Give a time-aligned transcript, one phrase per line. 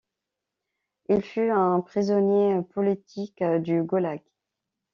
[1.09, 4.23] Il fut un prisonnier politique du Goulag.